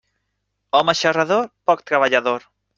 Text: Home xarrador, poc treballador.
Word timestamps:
Home 0.79 0.95
xarrador, 1.03 1.47
poc 1.71 1.87
treballador. 1.93 2.53